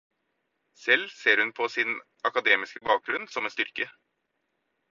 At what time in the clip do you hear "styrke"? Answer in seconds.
3.57-3.89